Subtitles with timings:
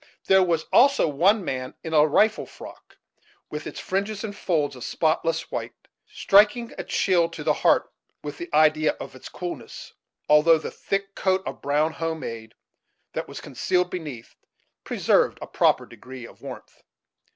[0.25, 2.97] There was also one man in a "rifle frock,"
[3.51, 5.75] with its fringes and folds of spotless white,
[6.07, 7.93] striking a chill to the heart
[8.23, 9.93] with the idea of its coolness,
[10.27, 12.55] although the thick coat of brown "home made"
[13.13, 14.33] that was concealed beneath
[14.83, 16.81] preserved a proper degree of warmth.